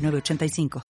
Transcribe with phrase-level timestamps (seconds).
[0.00, 0.82] 906985.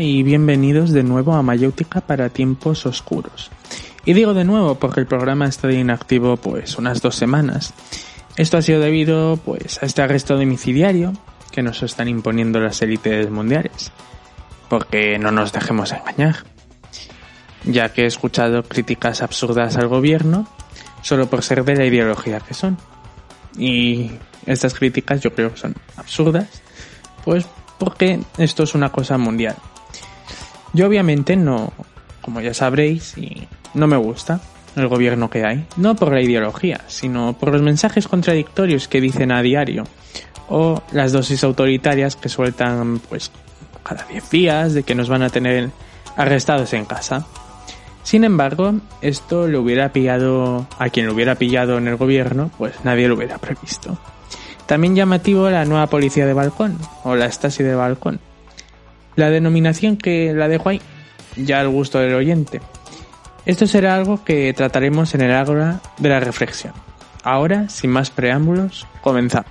[0.00, 3.50] y bienvenidos de nuevo a Mayéutica para tiempos oscuros.
[4.08, 7.74] Y digo de nuevo porque el programa está inactivo pues unas dos semanas.
[8.36, 11.12] Esto ha sido debido pues a este arresto domiciliario
[11.50, 13.92] que nos están imponiendo las élites mundiales.
[14.70, 16.36] Porque no nos dejemos engañar.
[17.64, 20.48] Ya que he escuchado críticas absurdas al gobierno
[21.02, 22.78] solo por ser de la ideología que son.
[23.58, 24.12] Y
[24.46, 26.62] estas críticas yo creo que son absurdas,
[27.26, 27.46] pues
[27.78, 29.56] porque esto es una cosa mundial.
[30.72, 31.74] Yo obviamente no,
[32.22, 34.40] como ya sabréis, y no me gusta
[34.76, 39.32] el gobierno que hay, no por la ideología, sino por los mensajes contradictorios que dicen
[39.32, 39.84] a diario,
[40.48, 43.30] o las dosis autoritarias que sueltan pues
[43.82, 45.70] cada 10 días de que nos van a tener
[46.16, 47.26] arrestados en casa.
[48.02, 52.74] Sin embargo, esto lo hubiera pillado a quien lo hubiera pillado en el gobierno, pues
[52.84, 53.98] nadie lo hubiera previsto.
[54.66, 58.20] También llamativo la nueva policía de balcón, o la Stasi de balcón,
[59.16, 60.80] la denominación que la dejo ahí,
[61.36, 62.60] ya al gusto del oyente.
[63.48, 66.74] Esto será algo que trataremos en el ágora de la reflexión.
[67.24, 69.50] Ahora, sin más preámbulos, comenzamos.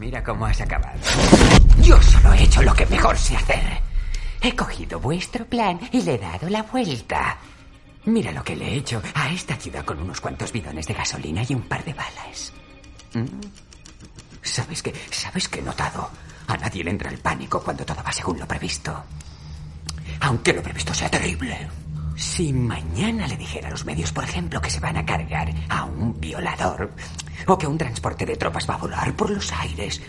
[0.00, 0.98] Mira cómo has acabado.
[1.80, 3.62] Yo solo he hecho lo que mejor sé hacer.
[4.40, 7.38] He cogido vuestro plan y le he dado la vuelta.
[8.06, 11.44] Mira lo que le he hecho a esta ciudad con unos cuantos bidones de gasolina
[11.48, 12.52] y un par de balas.
[13.14, 13.71] ¿Mm?
[14.52, 14.92] ¿Sabes qué?
[15.10, 16.10] ¿Sabes qué he notado?
[16.46, 19.02] A nadie le entra el pánico cuando todo va según lo previsto.
[20.20, 21.70] Aunque lo previsto sea terrible.
[22.16, 25.86] Si mañana le dijera a los medios, por ejemplo, que se van a cargar a
[25.86, 26.90] un violador
[27.46, 30.02] o que un transporte de tropas va a volar por los aires,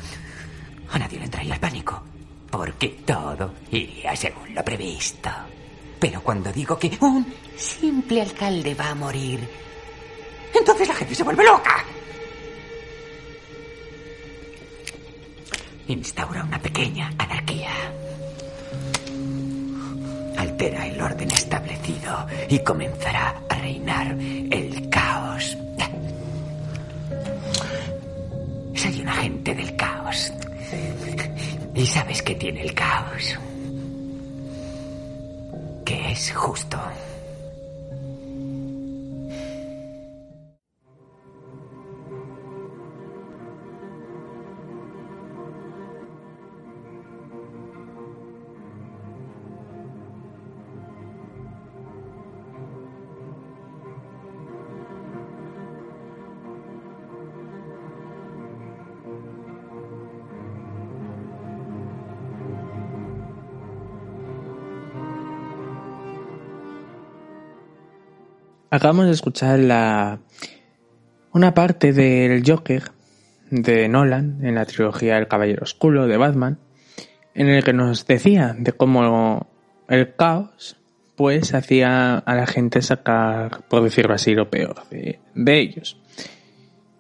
[0.92, 2.04] a nadie le entraría el pánico.
[2.52, 5.30] Porque todo iría según lo previsto.
[6.02, 9.50] Pero cuando digo que un simple alcalde va a morir,
[10.54, 11.86] entonces la gente se vuelve loca.
[15.88, 17.72] Instaura una pequeña anarquía.
[20.38, 25.58] Altera el orden establecido y comenzará a reinar el caos.
[28.76, 30.34] Soy un agente del caos.
[31.76, 33.38] ¿Y sabes qué tiene el caos?
[35.86, 36.80] Que es justo.
[68.74, 70.18] Acabamos de escuchar la
[71.32, 72.82] una parte del Joker
[73.52, 76.58] de Nolan en la trilogía El Caballero Oscuro de Batman,
[77.36, 79.46] en el que nos decía de cómo
[79.88, 80.76] el caos
[81.16, 86.02] pues hacía a la gente sacar, por decirlo así, lo peor de, de ellos.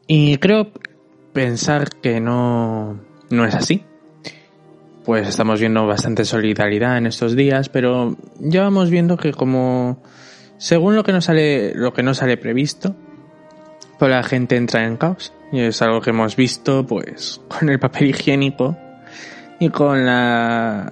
[0.06, 0.72] Y creo
[1.34, 3.00] pensar que no,
[3.32, 3.84] no es así.
[5.06, 10.04] Pues estamos viendo bastante solidaridad en estos días, pero ya vamos viendo que como
[10.64, 12.96] según lo que no sale, lo que no sale previsto,
[14.00, 15.34] pues la gente entra en caos.
[15.52, 18.78] Y es algo que hemos visto, pues, con el papel higiénico
[19.60, 20.90] y con la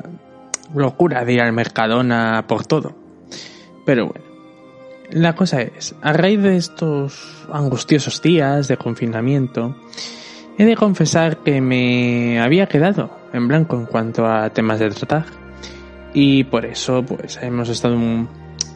[0.76, 2.94] locura de ir al Mercadona por todo.
[3.86, 4.26] Pero bueno,
[5.10, 9.78] la cosa es, a raíz de estos angustiosos días de confinamiento,
[10.58, 15.28] he de confesar que me había quedado en blanco en cuanto a temas de tratar.
[16.14, 18.28] Y por eso, pues, hemos estado un,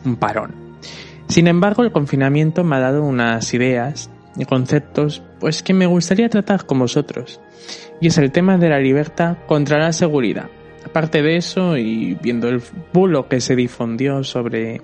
[0.06, 0.65] un parón.
[1.28, 6.30] Sin embargo, el confinamiento me ha dado unas ideas y conceptos pues que me gustaría
[6.30, 7.40] tratar con vosotros.
[8.00, 10.50] Y es el tema de la libertad contra la seguridad.
[10.86, 12.62] Aparte de eso, y viendo el
[12.94, 14.82] bulo que se difundió sobre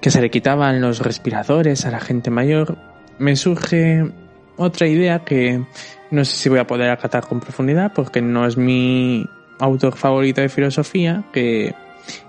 [0.00, 2.78] que se le quitaban los respiradores a la gente mayor,
[3.18, 4.10] me surge
[4.56, 5.62] otra idea que
[6.10, 10.40] no sé si voy a poder acatar con profundidad porque no es mi autor favorito
[10.40, 11.74] de filosofía, que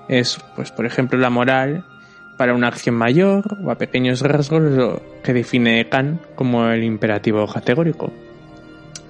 [0.10, 1.86] es, pues, por ejemplo, la moral
[2.38, 7.46] para una acción mayor o a pequeños rasgos lo que define Kant como el imperativo
[7.48, 8.12] categórico.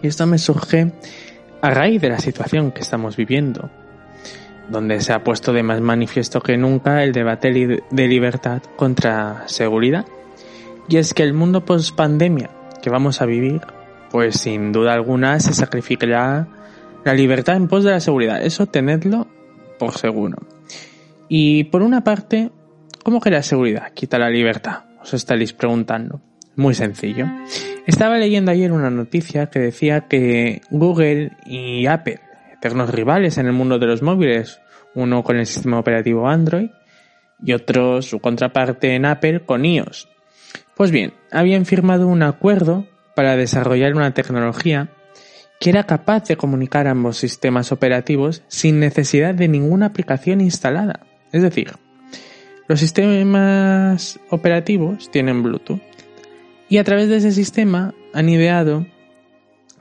[0.02, 0.92] Y esto me surge
[1.62, 3.70] a raíz de la situación que estamos viviendo,
[4.70, 10.06] donde se ha puesto de más manifiesto que nunca el debate de libertad contra seguridad.
[10.88, 12.50] Y es que el mundo post pandemia
[12.82, 13.62] que vamos a vivir,
[14.12, 16.48] pues sin duda alguna se sacrificará
[17.04, 18.42] la libertad en pos de la seguridad.
[18.42, 19.28] Eso tenedlo
[19.80, 20.38] por seguro.
[21.28, 22.52] Y por una parte,
[23.08, 24.84] ¿cómo que la seguridad quita la libertad?
[25.02, 26.20] Os estaréis preguntando.
[26.58, 27.26] Muy sencillo.
[27.86, 32.20] Estaba leyendo ayer una noticia que decía que Google y Apple,
[32.52, 34.60] eternos rivales en el mundo de los móviles,
[34.94, 36.70] uno con el sistema operativo Android
[37.42, 40.10] y otro su contraparte en Apple con iOS.
[40.76, 44.90] Pues bien, habían firmado un acuerdo para desarrollar una tecnología
[45.62, 51.08] que era capaz de comunicar ambos sistemas operativos sin necesidad de ninguna aplicación instalada.
[51.32, 51.72] Es decir,
[52.68, 55.82] los sistemas operativos tienen Bluetooth
[56.70, 58.86] y a través de ese sistema han ideado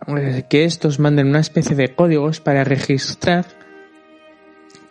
[0.07, 3.45] eh, que estos manden una especie de códigos para registrar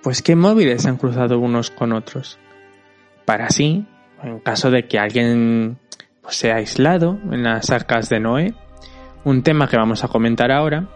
[0.03, 2.37] pues qué móviles han cruzado unos con otros.
[3.25, 3.87] Para así,
[4.21, 5.79] en caso de que alguien
[6.21, 8.53] pues, sea aislado en las arcas de Noé,
[9.23, 10.89] un tema que vamos a comentar ahora,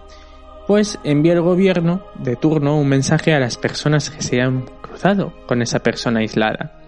[0.68, 5.34] pues envía el gobierno de turno un mensaje a las personas que se hayan cruzado
[5.48, 6.79] con esa persona aislada.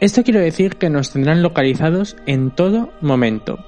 [0.00, 3.58] Esto quiere decir que nos tendrán localizados en todo momento.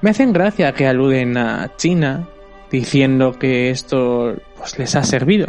[0.00, 2.26] Me hacen gracia que aluden a China
[2.70, 5.48] diciendo que esto pues, les ha servido.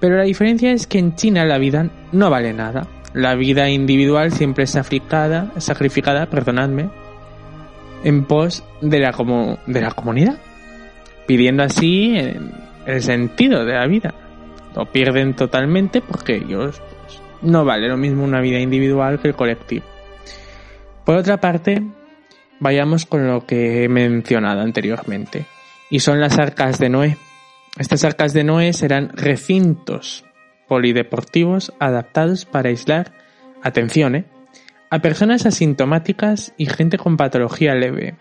[0.00, 2.86] Pero la diferencia es que en China la vida no vale nada.
[3.12, 6.88] La vida individual siempre es sacrificada, sacrificada perdonadme,
[8.04, 9.14] en pos de la,
[9.66, 10.38] de la comunidad
[11.26, 12.14] pidiendo así
[12.86, 14.14] el sentido de la vida.
[14.74, 16.80] Lo pierden totalmente porque ellos
[17.42, 19.84] no vale lo mismo una vida individual que el colectivo.
[21.04, 21.82] Por otra parte,
[22.60, 25.46] vayamos con lo que he mencionado anteriormente,
[25.90, 27.16] y son las arcas de Noé.
[27.78, 30.24] Estas arcas de Noé serán recintos
[30.68, 33.12] polideportivos adaptados para aislar,
[33.62, 34.24] atención, ¿eh?
[34.90, 38.16] a personas asintomáticas y gente con patología leve.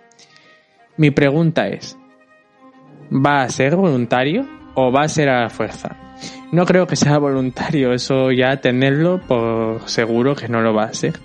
[0.97, 1.97] Mi pregunta es,
[3.13, 5.97] ¿Va a ser voluntario o va a ser a la fuerza?
[6.51, 10.93] No creo que sea voluntario, eso ya tenerlo por seguro que no lo va a
[10.93, 11.19] ser.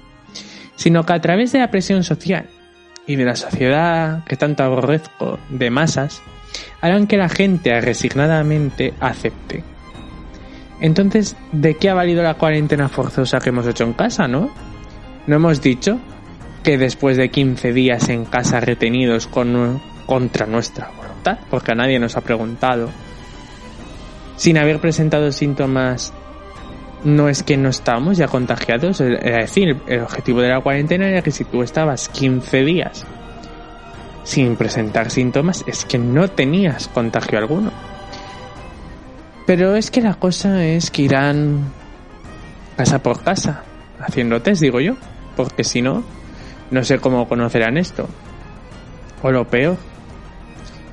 [0.76, 2.46] Sino que a través de la presión social
[3.06, 6.22] y de la sociedad que tanto aborrezco de masas,
[6.80, 9.62] harán que la gente resignadamente acepte.
[10.80, 14.50] Entonces, ¿de qué ha valido la cuarentena forzosa que hemos hecho en casa, no?
[15.26, 15.98] ¿No hemos dicho
[16.62, 20.90] que después de 15 días en casa retenidos con, contra nuestra
[21.50, 22.90] porque a nadie nos ha preguntado.
[24.36, 26.12] Sin haber presentado síntomas,
[27.04, 29.00] no es que no estamos ya contagiados.
[29.00, 33.06] Es decir, el objetivo de la cuarentena era que si tú estabas 15 días
[34.24, 37.70] sin presentar síntomas, es que no tenías contagio alguno.
[39.46, 41.70] Pero es que la cosa es que irán
[42.76, 43.62] casa por casa,
[44.00, 44.96] haciendo test, digo yo,
[45.36, 46.02] porque si no,
[46.72, 48.08] no sé cómo conocerán esto.
[49.22, 49.76] O lo peor,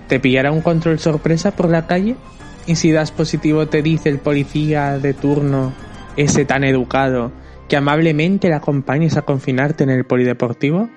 [0.08, 2.16] te pillará un control sorpresa por la calle
[2.66, 5.74] y si das positivo te dice el policía de turno,
[6.16, 7.32] ese tan educado,
[7.68, 10.90] que amablemente le acompañes a confinarte en el polideportivo?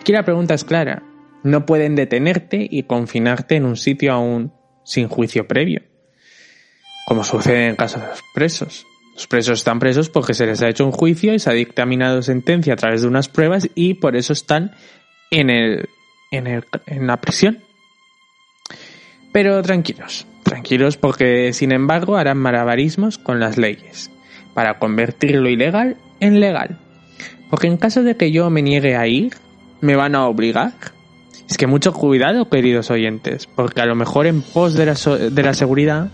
[0.00, 1.02] Aquí la pregunta es clara.
[1.42, 4.52] No pueden detenerte y confinarte en un sitio aún
[4.84, 5.82] sin juicio previo,
[7.06, 8.86] como sucede en caso de los presos.
[9.14, 12.22] Los presos están presos porque se les ha hecho un juicio y se ha dictaminado
[12.22, 14.72] sentencia a través de unas pruebas y por eso están
[15.30, 15.88] en, el,
[16.30, 17.62] en, el, en la prisión.
[19.32, 24.10] Pero tranquilos, tranquilos porque sin embargo harán malabarismos con las leyes
[24.52, 26.78] para convertir lo ilegal en legal.
[27.48, 29.34] Porque en caso de que yo me niegue a ir,
[29.80, 30.72] me van a obligar.
[31.48, 35.42] Es que mucho cuidado, queridos oyentes, porque a lo mejor en pos de la, de
[35.42, 36.10] la seguridad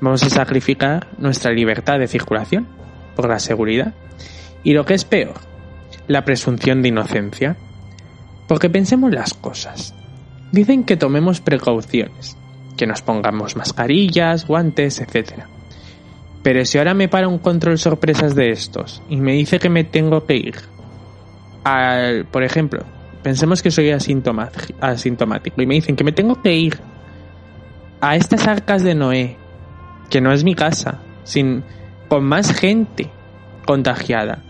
[0.00, 2.68] vamos a sacrificar nuestra libertad de circulación
[3.16, 3.92] por la seguridad.
[4.62, 5.34] Y lo que es peor,
[6.06, 7.56] la presunción de inocencia.
[8.46, 9.94] Porque pensemos las cosas.
[10.52, 12.36] Dicen que tomemos precauciones,
[12.76, 15.44] que nos pongamos mascarillas, guantes, etc.
[16.42, 19.84] Pero si ahora me para un control sorpresas de estos y me dice que me
[19.84, 20.56] tengo que ir
[21.64, 22.84] al, por ejemplo,
[23.22, 26.78] pensemos que soy asintomático y me dicen que me tengo que ir
[28.00, 29.38] a estas arcas de Noé,
[30.10, 31.64] que no es mi casa, sin,
[32.08, 33.10] con más gente
[33.66, 34.42] contagiada.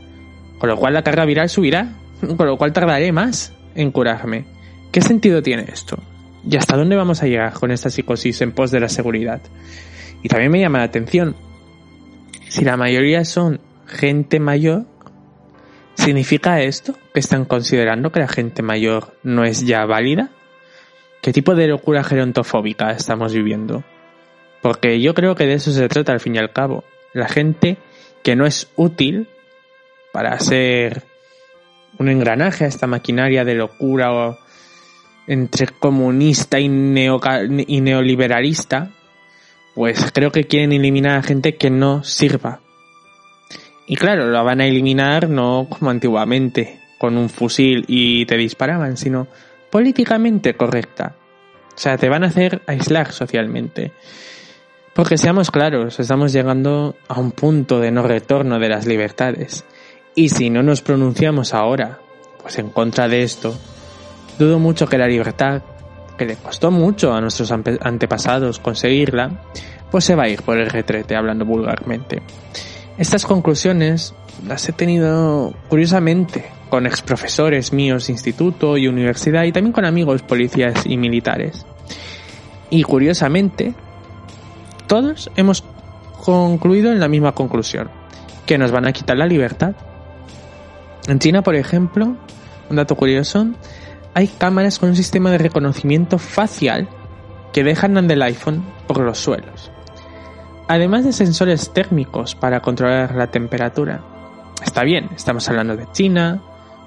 [0.58, 1.92] Con lo cual la carga viral subirá,
[2.36, 4.44] con lo cual tardaré más en curarme.
[4.90, 5.98] ¿Qué sentido tiene esto?
[6.48, 9.40] ¿Y hasta dónde vamos a llegar con esta psicosis en pos de la seguridad?
[10.22, 11.36] Y también me llama la atención,
[12.48, 14.84] si la mayoría son gente mayor,
[15.94, 20.30] ¿significa esto que están considerando que la gente mayor no es ya válida?
[21.20, 23.82] ¿Qué tipo de locura gerontofóbica estamos viviendo?
[24.62, 26.84] Porque yo creo que de eso se trata al fin y al cabo.
[27.12, 27.76] La gente
[28.22, 29.28] que no es útil
[30.12, 31.02] para ser
[31.98, 34.38] un engranaje a esta maquinaria de locura o
[35.26, 38.90] entre comunista y, neoliberalista,
[39.74, 42.60] pues creo que quieren eliminar a gente que no sirva.
[43.86, 48.96] Y claro, la van a eliminar no como antiguamente, con un fusil y te disparaban,
[48.96, 49.26] sino
[49.70, 51.16] políticamente correcta.
[51.74, 53.92] O sea, te van a hacer aislar socialmente.
[54.94, 59.64] Porque seamos claros, estamos llegando a un punto de no retorno de las libertades.
[60.14, 61.98] Y si no nos pronunciamos ahora,
[62.40, 63.58] pues en contra de esto,
[64.38, 65.62] dudo mucho que la libertad,
[66.16, 69.42] que le costó mucho a nuestros antepasados conseguirla,
[69.90, 72.22] pues se va a ir por el retrete, hablando vulgarmente.
[72.98, 74.14] Estas conclusiones
[74.46, 80.86] las he tenido curiosamente con exprofesores míos instituto y universidad y también con amigos policías
[80.86, 81.66] y militares.
[82.70, 83.74] Y curiosamente,
[84.86, 85.64] todos hemos
[86.24, 87.90] concluido en la misma conclusión,
[88.46, 89.74] que nos van a quitar la libertad.
[91.06, 92.16] En China, por ejemplo,
[92.70, 93.46] un dato curioso,
[94.14, 96.88] hay cámaras con un sistema de reconocimiento facial
[97.52, 99.70] que dejan andar el iPhone por los suelos.
[100.68, 104.02] Además de sensores térmicos para controlar la temperatura.
[104.64, 106.40] Está bien, estamos hablando de China,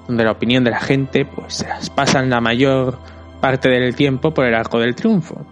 [0.06, 2.98] donde la opinión de la gente pues se las pasan la mayor
[3.40, 5.46] parte del tiempo por el arco del triunfo.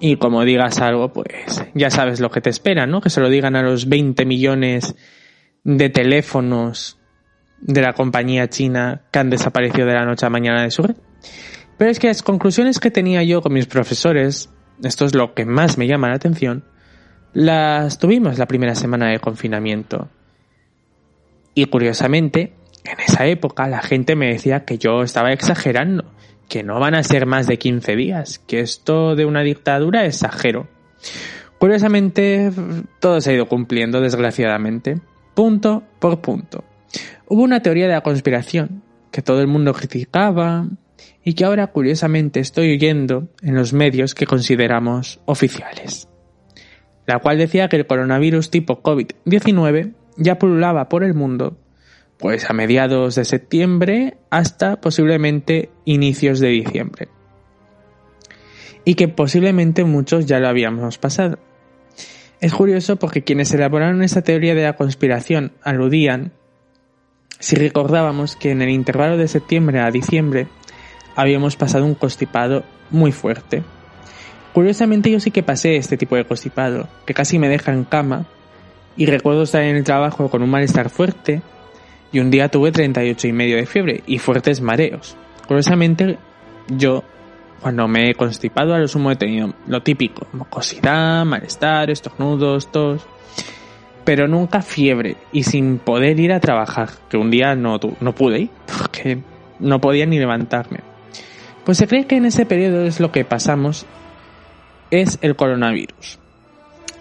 [0.00, 3.00] Y como digas algo, pues ya sabes lo que te espera, ¿no?
[3.00, 4.94] Que se lo digan a los 20 millones
[5.62, 6.98] de teléfonos
[7.60, 10.96] de la compañía china que han desaparecido de la noche a mañana de su red.
[11.76, 14.50] Pero es que las conclusiones que tenía yo con mis profesores,
[14.82, 16.64] esto es lo que más me llama la atención,
[17.32, 20.08] las tuvimos la primera semana de confinamiento.
[21.54, 26.04] Y curiosamente, en esa época la gente me decía que yo estaba exagerando,
[26.48, 30.16] que no van a ser más de 15 días, que esto de una dictadura es
[30.16, 30.68] exagero.
[31.58, 32.50] Curiosamente,
[33.00, 35.00] todo se ha ido cumpliendo, desgraciadamente,
[35.34, 36.64] punto por punto.
[37.28, 40.68] Hubo una teoría de la conspiración que todo el mundo criticaba
[41.22, 46.08] y que ahora curiosamente estoy oyendo en los medios que consideramos oficiales
[47.06, 51.58] la cual decía que el coronavirus tipo COVID-19 ya pululaba por el mundo,
[52.18, 57.08] pues a mediados de septiembre hasta posiblemente inicios de diciembre.
[58.84, 61.38] Y que posiblemente muchos ya lo habíamos pasado.
[62.40, 66.32] Es curioso porque quienes elaboraron esta teoría de la conspiración aludían,
[67.44, 70.46] si recordábamos que en el intervalo de septiembre a diciembre
[71.14, 73.62] habíamos pasado un constipado muy fuerte
[74.54, 78.24] Curiosamente yo sí que pasé este tipo de constipado, que casi me deja en cama,
[78.96, 81.42] y recuerdo estar en el trabajo con un malestar fuerte,
[82.12, 85.16] y un día tuve 38 y medio de fiebre y fuertes mareos.
[85.48, 86.18] Curiosamente
[86.68, 87.02] yo,
[87.60, 93.04] cuando me he constipado, a lo sumo he tenido lo típico, mucosidad, malestar, estornudos, tos,
[94.04, 98.40] pero nunca fiebre y sin poder ir a trabajar, que un día no, no pude
[98.40, 99.18] ir, porque
[99.58, 100.80] no podía ni levantarme.
[101.64, 103.86] Pues se cree que en ese periodo es lo que pasamos
[104.90, 106.18] es el coronavirus.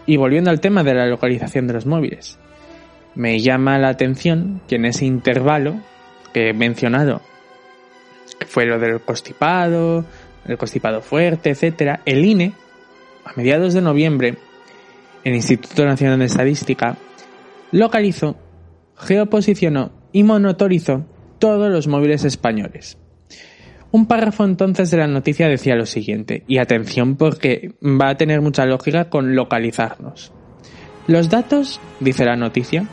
[0.05, 2.39] Y volviendo al tema de la localización de los móviles,
[3.15, 5.75] me llama la atención que en ese intervalo
[6.33, 7.21] que he mencionado,
[8.39, 10.05] que fue lo del constipado,
[10.45, 12.53] el constipado fuerte, etcétera, el INE,
[13.25, 14.37] a mediados de noviembre,
[15.23, 16.97] el Instituto Nacional de Estadística,
[17.71, 18.35] localizó,
[18.95, 21.05] geoposicionó y monitorizó
[21.39, 22.97] todos los móviles españoles.
[23.91, 28.41] Un párrafo entonces de la noticia decía lo siguiente, y atención porque va a tener
[28.41, 30.33] mucha lógica con localizarnos.
[31.05, 32.87] Los datos, dice la noticia,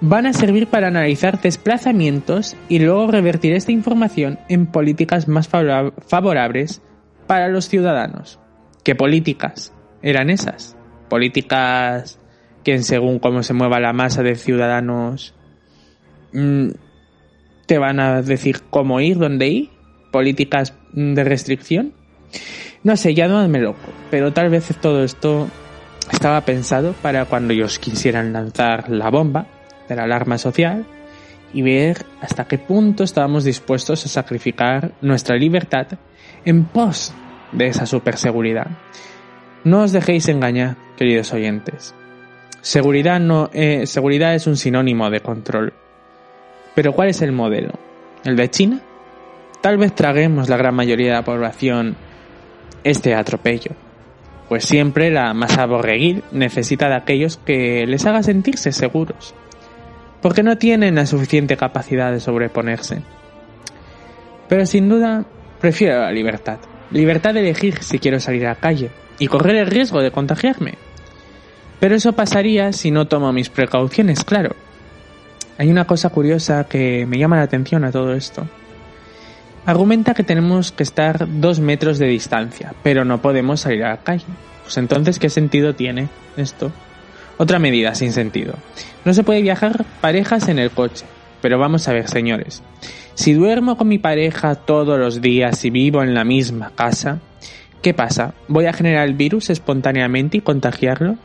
[0.00, 6.82] van a servir para analizar desplazamientos y luego revertir esta información en políticas más favorables
[7.26, 8.38] para los ciudadanos.
[8.84, 10.76] ¿Qué políticas eran esas?
[11.08, 12.18] Políticas
[12.64, 15.34] que según cómo se mueva la masa de ciudadanos
[16.32, 16.68] mm,
[17.66, 19.70] te van a decir cómo ir, dónde ir
[20.10, 21.92] políticas de restricción.
[22.82, 25.48] No sé, ya no me loco, pero tal vez todo esto
[26.10, 29.46] estaba pensado para cuando ellos quisieran lanzar la bomba
[29.88, 30.86] de la alarma social
[31.52, 35.86] y ver hasta qué punto estábamos dispuestos a sacrificar nuestra libertad
[36.44, 37.12] en pos
[37.52, 38.68] de esa superseguridad.
[39.66, 41.92] No os dejéis engañar, queridos oyentes.
[42.60, 45.72] Seguridad, no, eh, seguridad es un sinónimo de control.
[46.76, 47.72] Pero ¿cuál es el modelo?
[48.22, 48.80] ¿El de China?
[49.62, 51.96] Tal vez traguemos la gran mayoría de la población
[52.84, 53.72] este atropello,
[54.48, 59.34] pues siempre la masa borreguil necesita de aquellos que les haga sentirse seguros,
[60.22, 63.02] porque no tienen la suficiente capacidad de sobreponerse.
[64.48, 65.24] Pero sin duda,
[65.60, 66.58] prefiero la libertad.
[66.90, 70.74] Libertad de elegir si quiero salir a la calle y correr el riesgo de contagiarme.
[71.80, 74.54] Pero eso pasaría si no tomo mis precauciones, claro.
[75.58, 78.46] Hay una cosa curiosa que me llama la atención a todo esto.
[79.64, 83.96] Argumenta que tenemos que estar dos metros de distancia, pero no podemos salir a la
[83.98, 84.24] calle.
[84.62, 86.72] Pues entonces, ¿qué sentido tiene esto?
[87.36, 88.54] Otra medida sin sentido.
[89.04, 91.04] No se puede viajar parejas en el coche.
[91.42, 92.62] Pero vamos a ver, señores.
[93.16, 97.20] Si duermo con mi pareja todos los días y vivo en la misma casa,
[97.80, 98.34] ¿qué pasa?
[98.46, 101.16] ¿Voy a generar el virus espontáneamente y contagiarlo?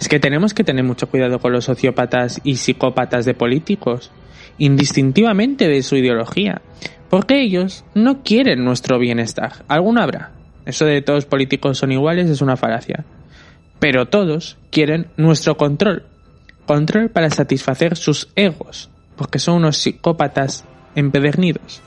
[0.00, 4.10] Es que tenemos que tener mucho cuidado con los sociópatas y psicópatas de políticos,
[4.56, 6.62] indistintivamente de su ideología,
[7.10, 9.62] porque ellos no quieren nuestro bienestar.
[9.68, 10.32] Alguno habrá.
[10.64, 13.04] Eso de todos los políticos son iguales es una falacia.
[13.78, 16.06] Pero todos quieren nuestro control.
[16.64, 20.64] Control para satisfacer sus egos, porque son unos psicópatas
[20.96, 21.82] empedernidos.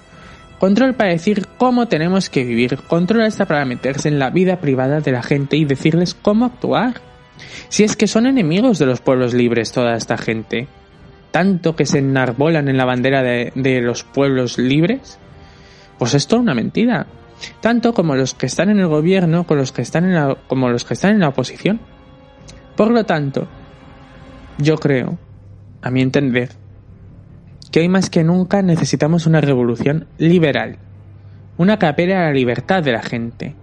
[0.60, 2.78] Control para decir cómo tenemos que vivir.
[2.78, 7.02] Control hasta para meterse en la vida privada de la gente y decirles cómo actuar.
[7.70, 10.68] Si es que son enemigos de los pueblos libres toda esta gente,
[11.32, 15.18] tanto que se enarbolan en la bandera de, los pueblos libres,
[15.98, 17.08] pues es toda una mentira.
[17.62, 20.68] Tanto como los que están en el gobierno como los que están en la, como
[20.68, 21.80] los que están en la oposición.
[22.76, 23.48] Por lo tanto,
[24.58, 25.18] yo creo,
[25.82, 26.50] a mi entender,
[27.72, 30.78] que hoy más que nunca necesitamos una revolución liberal,
[31.58, 33.56] una capela a la libertad de la gente,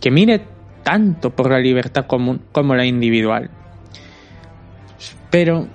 [0.00, 0.42] que mire
[0.82, 3.50] tanto por la libertad común como la individual.
[5.30, 5.68] Pero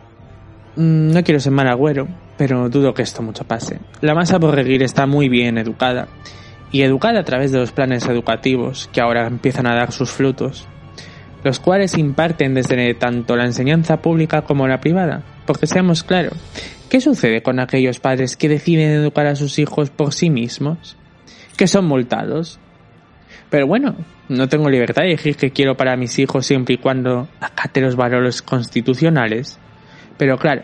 [0.75, 2.07] mm, no quiero ser mal agüero,
[2.38, 3.79] pero dudo que esto mucho pase.
[4.01, 6.07] La masa borreguil está muy bien educada,
[6.74, 10.68] y educada a través de los planes educativos que ahora empiezan a dar sus frutos,
[11.44, 15.22] los cuales imparten desde tanto la enseñanza pública como la privada.
[15.46, 16.33] Porque seamos claros,
[16.94, 20.96] ¿qué sucede con aquellos padres que deciden educar a sus hijos por sí mismos?
[21.58, 22.60] Que son multados,
[23.50, 23.96] pero bueno,
[24.29, 27.96] no tengo libertad de elegir qué quiero para mis hijos siempre y cuando acate los
[27.96, 29.58] valores constitucionales.
[30.20, 30.62] Pero claro,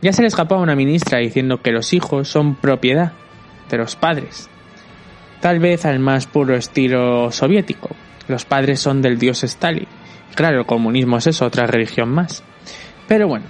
[0.00, 3.12] ya se le escapó a una ministra diciendo que los hijos son propiedad
[3.68, 4.48] de los padres.
[5.42, 7.90] Tal vez al más puro estilo soviético.
[8.28, 9.88] Los padres son del dios Stalin.
[10.34, 12.42] Claro, el comunismo es eso, otra religión más.
[13.06, 13.44] Pero bueno,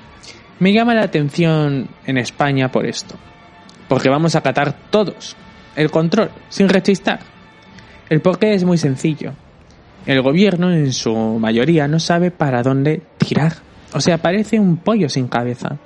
[0.59, 3.17] me llama la atención en España por esto.
[3.88, 5.37] Porque vamos a acatar todos
[5.77, 7.21] el control, sin rechistar.
[8.09, 9.33] El porqué es muy sencillo.
[10.07, 13.55] El gobierno, en su mayoría, no sabe para dónde tirar.
[13.93, 15.79] O sea, parece un pollo sin cabeza.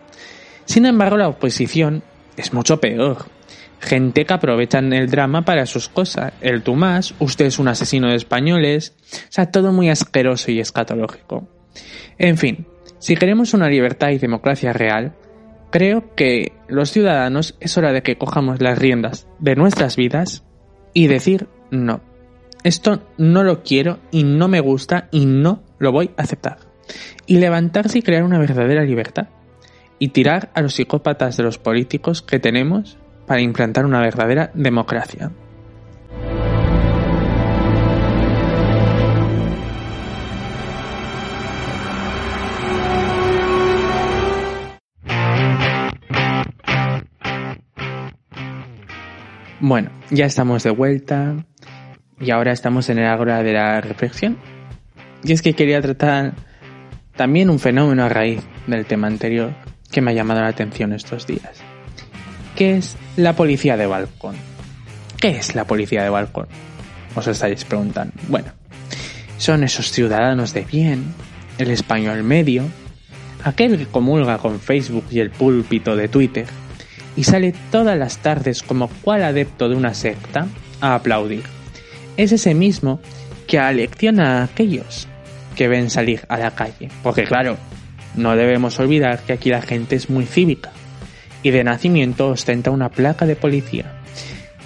[0.64, 2.02] Sin embargo, la oposición
[2.36, 3.26] es mucho peor.
[3.80, 6.32] Gente que aprovechan el drama para sus cosas.
[6.40, 8.94] El Tomás, usted es un asesino de españoles.
[9.12, 11.46] O sea, todo muy asqueroso y escatológico.
[12.18, 12.66] En fin,
[12.98, 15.14] si queremos una libertad y democracia real,
[15.70, 20.44] creo que los ciudadanos es hora de que cojamos las riendas de nuestras vidas
[20.92, 22.00] y decir no.
[22.64, 26.58] Esto no lo quiero y no me gusta y no lo voy a aceptar.
[27.26, 29.28] Y levantarse y crear una verdadera libertad.
[30.00, 35.30] Y tirar a los psicópatas de los políticos que tenemos para implantar una verdadera democracia.
[49.60, 51.34] Bueno, ya estamos de vuelta.
[52.20, 54.38] Y ahora estamos en el ágora de la reflexión.
[55.24, 56.34] Y es que quería tratar
[57.16, 59.52] también un fenómeno a raíz del tema anterior
[59.90, 61.60] que me ha llamado la atención estos días.
[62.54, 64.36] ¿Qué es la policía de balcón?
[65.20, 66.46] ¿Qué es la policía de balcón?
[67.14, 68.14] Os estáis preguntando.
[68.28, 68.48] Bueno,
[69.38, 71.14] son esos ciudadanos de bien,
[71.58, 72.64] el español medio,
[73.44, 76.46] aquel que comulga con Facebook y el púlpito de Twitter
[77.18, 80.46] y sale todas las tardes como cual adepto de una secta
[80.80, 81.42] a aplaudir
[82.18, 83.00] es ese mismo
[83.46, 85.08] que alecciona a aquellos
[85.56, 86.90] que ven salir a la calle.
[87.02, 87.56] Porque claro,
[88.14, 90.70] no debemos olvidar que aquí la gente es muy cívica
[91.42, 93.94] y de nacimiento ostenta una placa de policía.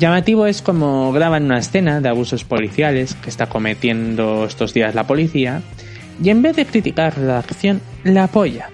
[0.00, 5.06] Llamativo es como graban una escena de abusos policiales que está cometiendo estos días la
[5.06, 5.62] policía
[6.22, 8.68] y en vez de criticar la acción, la apoya.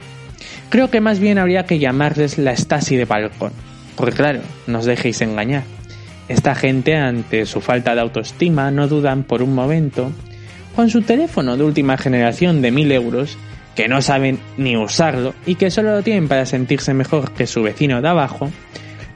[0.71, 3.53] Creo que más bien habría que llamarles la estasi de balcón,
[3.99, 5.65] porque claro, no os dejéis engañar.
[6.29, 10.13] Esta gente, ante su falta de autoestima, no dudan por un momento
[10.77, 13.37] con su teléfono de última generación de 1000 euros,
[13.75, 17.63] que no saben ni usarlo y que solo lo tienen para sentirse mejor que su
[17.63, 18.53] vecino de abajo,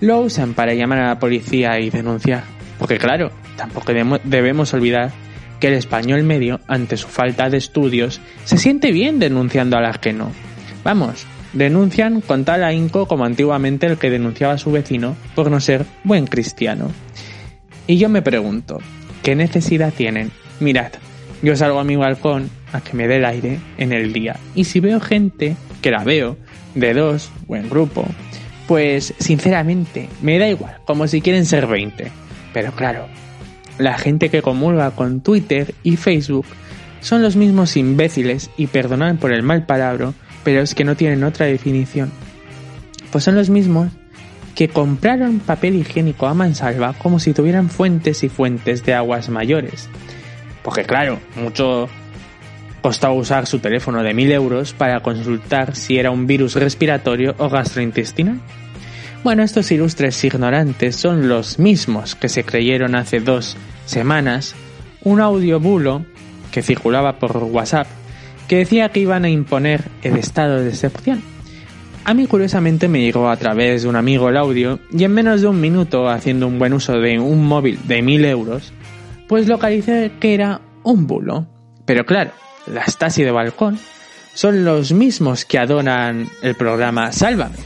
[0.01, 2.43] lo usan para llamar a la policía y denunciar.
[2.79, 3.93] Porque claro, tampoco
[4.25, 5.13] debemos olvidar
[5.61, 10.33] que el español medio, ante su falta de estudios, se siente bien denunciando al ajeno.
[10.83, 15.61] Vamos, denuncian con tal ahínco como antiguamente el que denunciaba a su vecino por no
[15.61, 16.91] ser buen cristiano.
[17.87, 18.79] Y yo me pregunto,
[19.23, 20.31] ¿qué necesidad tienen?
[20.61, 20.93] Mirad,
[21.43, 24.65] yo salgo a mi balcón a que me dé el aire en el día y
[24.65, 26.37] si veo gente, que la veo,
[26.75, 28.07] de dos o en grupo,
[28.67, 32.11] pues sinceramente me da igual, como si quieren ser 20.
[32.55, 33.07] Pero claro,
[33.79, 36.47] la gente que comulga con Twitter y Facebook
[37.01, 40.13] son los mismos imbéciles, y perdonan por el mal palabra,
[40.45, 42.11] pero es que no tienen otra definición.
[43.11, 43.89] Pues son los mismos
[44.55, 49.89] que compraron papel higiénico a mansalva como si tuvieran fuentes y fuentes de aguas mayores.
[50.63, 51.89] Porque claro, mucho
[52.83, 57.49] costaba usar su teléfono de 1000 euros para consultar si era un virus respiratorio o
[57.49, 58.41] gastrointestinal.
[59.25, 64.57] Bueno, estos ilustres ignorantes son los mismos que se creyeron hace dos semanas
[65.05, 66.05] un audio bulo
[66.51, 67.87] que circulaba por WhatsApp
[68.49, 71.23] que decía que iban a imponer el estado de excepción.
[72.05, 75.41] A mí curiosamente me llegó a través de un amigo el audio y en menos
[75.41, 78.73] de un minuto haciendo un buen uso de un móvil de 1000 euros,
[79.29, 81.47] pues localicé que era un bulo.
[81.85, 82.33] Pero claro,
[82.67, 83.79] las taxis de balcón
[84.35, 87.57] son los mismos que adoran el programa Sálvame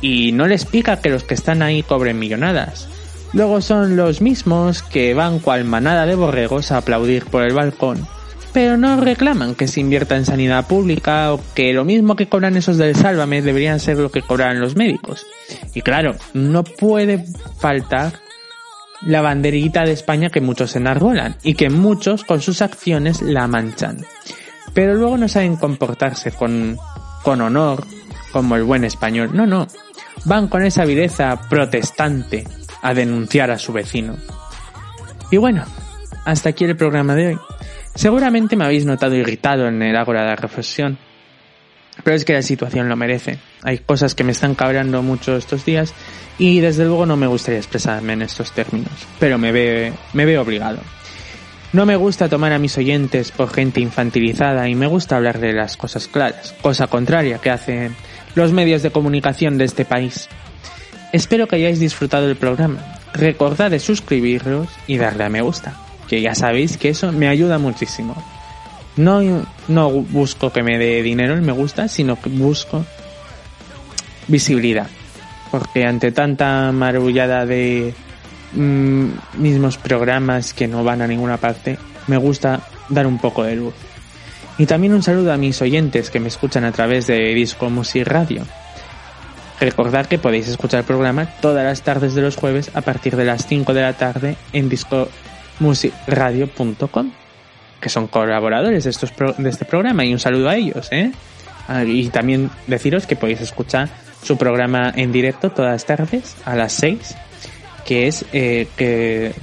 [0.00, 2.88] y no les pica que los que están ahí cobren millonadas.
[3.32, 8.06] Luego son los mismos que van cual manada de borregos a aplaudir por el balcón,
[8.52, 12.56] pero no reclaman que se invierta en sanidad pública o que lo mismo que cobran
[12.56, 15.26] esos del Sálvame deberían ser lo que cobran los médicos.
[15.74, 17.24] Y claro, no puede
[17.58, 18.20] faltar
[19.02, 24.04] la banderita de España que muchos enarbolan y que muchos con sus acciones la manchan.
[24.74, 26.78] Pero luego no saben comportarse con,
[27.22, 27.84] con honor
[28.32, 29.30] como el buen español.
[29.32, 29.66] No, no
[30.24, 32.46] van con esa avideza protestante
[32.82, 34.16] a denunciar a su vecino.
[35.30, 35.64] Y bueno,
[36.24, 37.38] hasta aquí el programa de hoy.
[37.98, 40.98] Seguramente me habéis notado irritado en el ágora de la reflexión,
[42.04, 43.40] pero es que la situación lo merece.
[43.64, 45.92] Hay cosas que me están cabreando mucho estos días
[46.38, 50.78] y desde luego no me gustaría expresarme en estos términos, pero me, me veo obligado.
[51.72, 55.52] No me gusta tomar a mis oyentes por gente infantilizada y me gusta hablar de
[55.52, 57.90] las cosas claras, cosa contraria que hace
[58.36, 60.28] los medios de comunicación de este país.
[61.12, 62.78] Espero que hayáis disfrutado del programa.
[63.12, 65.74] Recordad de suscribiros y darle a me gusta,
[66.08, 68.16] que ya sabéis que eso me ayuda muchísimo.
[68.96, 69.20] No,
[69.68, 72.84] no busco que me dé dinero el me gusta, sino que busco
[74.26, 74.88] visibilidad.
[75.50, 77.94] Porque ante tanta marullada de
[78.54, 83.56] mm, mismos programas que no van a ninguna parte, me gusta dar un poco de
[83.56, 83.74] luz.
[84.58, 88.06] Y también un saludo a mis oyentes que me escuchan a través de Disco Music
[88.06, 88.44] Radio.
[89.60, 93.24] Recordad que podéis escuchar el programa todas las tardes de los jueves a partir de
[93.24, 94.68] las 5 de la tarde en
[95.58, 97.10] discomusicradio.com,
[97.80, 101.12] que son colaboradores de, estos de este programa y un saludo a ellos, ¿eh?
[101.68, 103.88] Ah, y también deciros que podéis escuchar
[104.22, 107.16] su programa en directo todas las tardes a las 6,
[107.84, 109.34] que es eh, que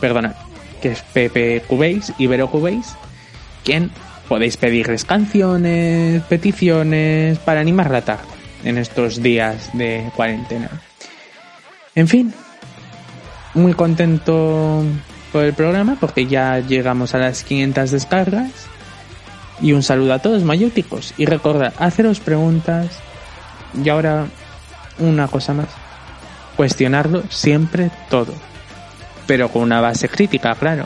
[0.00, 0.34] perdona,
[0.80, 2.94] que es Pepe Cubéis, Ibero Cubéis,
[3.64, 3.90] quien
[4.28, 8.24] podéis pedirles canciones, peticiones para animar la tarde
[8.64, 10.70] en estos días de cuarentena.
[11.94, 12.32] En fin,
[13.54, 14.82] muy contento
[15.32, 18.50] por el programa porque ya llegamos a las 500 descargas.
[19.60, 21.14] Y un saludo a todos mayúticos.
[21.16, 22.98] Y recordad, haceros preguntas.
[23.82, 24.26] Y ahora
[24.98, 25.68] una cosa más.
[26.56, 28.34] Cuestionarlo siempre todo.
[29.26, 30.84] Pero con una base crítica, claro.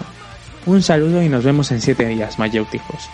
[0.66, 3.08] Un saludo y nos vemos en 7 días, mayéuticos.